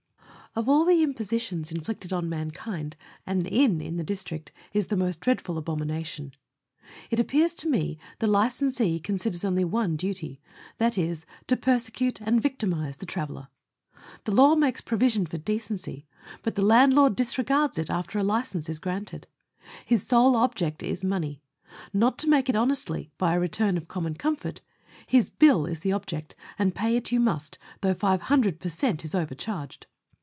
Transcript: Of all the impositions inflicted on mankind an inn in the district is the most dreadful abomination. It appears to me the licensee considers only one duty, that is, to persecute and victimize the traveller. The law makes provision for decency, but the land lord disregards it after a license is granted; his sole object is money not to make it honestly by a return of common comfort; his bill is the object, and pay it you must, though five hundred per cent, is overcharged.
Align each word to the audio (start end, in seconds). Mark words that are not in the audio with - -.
Of 0.53 0.67
all 0.67 0.83
the 0.83 1.01
impositions 1.01 1.71
inflicted 1.71 2.11
on 2.11 2.27
mankind 2.27 2.97
an 3.25 3.45
inn 3.45 3.79
in 3.79 3.95
the 3.95 4.03
district 4.03 4.51
is 4.73 4.87
the 4.87 4.97
most 4.97 5.21
dreadful 5.21 5.57
abomination. 5.57 6.33
It 7.09 7.21
appears 7.21 7.53
to 7.53 7.69
me 7.69 7.97
the 8.19 8.27
licensee 8.27 8.99
considers 8.99 9.45
only 9.45 9.63
one 9.63 9.95
duty, 9.95 10.41
that 10.77 10.97
is, 10.97 11.25
to 11.47 11.55
persecute 11.55 12.19
and 12.19 12.41
victimize 12.41 12.97
the 12.97 13.05
traveller. 13.05 13.47
The 14.25 14.33
law 14.33 14.55
makes 14.57 14.81
provision 14.81 15.25
for 15.25 15.37
decency, 15.37 16.05
but 16.41 16.55
the 16.55 16.65
land 16.65 16.93
lord 16.93 17.15
disregards 17.15 17.77
it 17.77 17.89
after 17.89 18.19
a 18.19 18.23
license 18.23 18.67
is 18.67 18.77
granted; 18.79 19.27
his 19.85 20.05
sole 20.05 20.35
object 20.35 20.83
is 20.83 21.01
money 21.01 21.41
not 21.93 22.17
to 22.17 22.29
make 22.29 22.49
it 22.49 22.57
honestly 22.57 23.09
by 23.17 23.35
a 23.35 23.39
return 23.39 23.77
of 23.77 23.87
common 23.87 24.15
comfort; 24.15 24.59
his 25.07 25.29
bill 25.29 25.65
is 25.65 25.79
the 25.79 25.93
object, 25.93 26.35
and 26.59 26.75
pay 26.75 26.97
it 26.97 27.09
you 27.09 27.21
must, 27.21 27.57
though 27.79 27.93
five 27.93 28.23
hundred 28.23 28.59
per 28.59 28.67
cent, 28.67 29.05
is 29.05 29.15
overcharged. 29.15 29.87